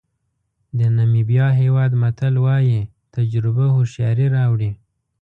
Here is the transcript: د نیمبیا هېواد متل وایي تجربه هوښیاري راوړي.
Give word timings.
د 0.77 0.79
نیمبیا 0.97 1.47
هېواد 1.61 1.91
متل 2.01 2.33
وایي 2.45 2.79
تجربه 3.15 3.65
هوښیاري 3.75 4.27
راوړي. 4.35 4.71